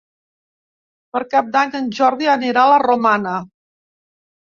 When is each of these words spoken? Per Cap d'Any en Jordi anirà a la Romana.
Per 1.17 1.21
Cap 1.35 1.53
d'Any 1.57 1.77
en 1.83 1.93
Jordi 2.01 2.33
anirà 2.39 2.67
a 2.67 2.75
la 2.75 2.83
Romana. 2.89 3.39